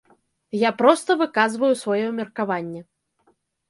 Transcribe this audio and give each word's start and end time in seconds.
Я 0.67 0.71
проста 0.79 1.17
выказваю 1.21 1.71
сваё 1.85 2.07
меркаванне. 2.25 2.81